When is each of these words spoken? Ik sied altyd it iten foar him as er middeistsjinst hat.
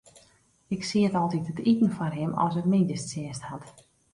Ik 0.75 0.81
sied 0.89 1.13
altyd 1.19 1.45
it 1.51 1.59
iten 1.71 1.91
foar 1.97 2.13
him 2.19 2.33
as 2.43 2.55
er 2.59 2.67
middeistsjinst 2.73 3.43
hat. 3.49 3.67